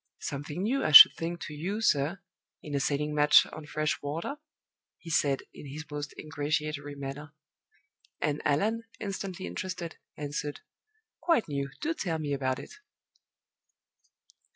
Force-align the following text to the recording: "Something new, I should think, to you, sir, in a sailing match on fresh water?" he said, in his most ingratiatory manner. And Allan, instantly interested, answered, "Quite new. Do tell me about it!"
"Something 0.21 0.63
new, 0.63 0.83
I 0.83 0.93
should 0.93 1.13
think, 1.13 1.41
to 1.41 1.53
you, 1.53 1.79
sir, 1.79 2.21
in 2.63 2.73
a 2.73 2.79
sailing 2.79 3.13
match 3.13 3.45
on 3.53 3.67
fresh 3.67 4.01
water?" 4.01 4.37
he 4.97 5.11
said, 5.11 5.43
in 5.53 5.67
his 5.67 5.85
most 5.91 6.15
ingratiatory 6.17 6.95
manner. 6.95 7.33
And 8.19 8.41
Allan, 8.43 8.85
instantly 8.99 9.45
interested, 9.45 9.97
answered, 10.17 10.61
"Quite 11.19 11.47
new. 11.47 11.69
Do 11.81 11.93
tell 11.93 12.17
me 12.17 12.33
about 12.33 12.57
it!" 12.57 12.71